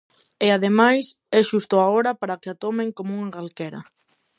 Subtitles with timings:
[0.45, 1.05] E ademais,
[1.39, 3.81] é xusto a hora para que a tomen por unha calquera.